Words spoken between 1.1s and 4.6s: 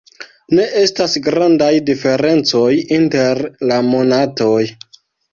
grandaj diferencoj inter la monatoj.